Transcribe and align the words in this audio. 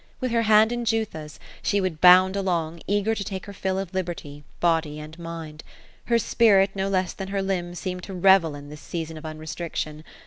With 0.19 0.31
her 0.31 0.41
hand 0.41 0.71
in 0.71 0.83
Jutha's, 0.83 1.39
she 1.61 1.79
would 1.79 2.01
bound 2.01 2.35
along, 2.35 2.81
eager 2.87 3.13
to 3.13 3.23
take 3.23 3.45
her 3.45 3.53
fill 3.53 3.77
of 3.77 3.93
liberty, 3.93 4.43
body 4.59 4.99
and 4.99 5.19
mind. 5.19 5.63
Her 6.05 6.17
spirit, 6.17 6.71
no 6.75 6.89
less 6.89 7.13
than 7.13 7.27
her 7.27 7.43
limbs, 7.43 7.77
seemed 7.77 8.01
to 8.05 8.15
revel 8.15 8.55
in 8.55 8.69
this 8.69 8.81
season 8.81 9.15
of 9.15 9.25
unrestriction. 9.27 10.03